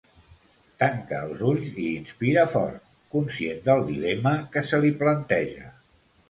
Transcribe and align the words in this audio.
Tanca 0.83 1.17
els 1.25 1.43
ulls 1.49 1.75
i 1.83 1.89
inspira 1.89 2.45
fort, 2.53 2.79
conscient 3.17 3.61
del 3.69 3.85
dilema 3.91 4.33
que 4.57 4.65
se 4.71 4.81
li 4.87 4.93
planteja. 5.05 5.71